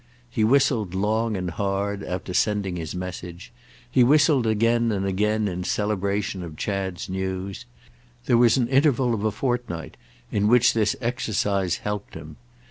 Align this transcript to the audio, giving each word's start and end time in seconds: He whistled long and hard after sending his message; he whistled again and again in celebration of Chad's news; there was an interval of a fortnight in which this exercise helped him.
He 0.31 0.43
whistled 0.43 0.95
long 0.95 1.37
and 1.37 1.51
hard 1.51 2.01
after 2.03 2.33
sending 2.33 2.75
his 2.75 2.95
message; 2.95 3.53
he 3.87 4.03
whistled 4.03 4.47
again 4.47 4.91
and 4.91 5.05
again 5.05 5.47
in 5.47 5.63
celebration 5.63 6.41
of 6.41 6.57
Chad's 6.57 7.07
news; 7.07 7.67
there 8.25 8.33
was 8.35 8.57
an 8.57 8.67
interval 8.69 9.13
of 9.13 9.23
a 9.25 9.29
fortnight 9.31 9.97
in 10.31 10.47
which 10.47 10.73
this 10.73 10.95
exercise 11.01 11.75
helped 11.85 12.15
him. 12.15 12.37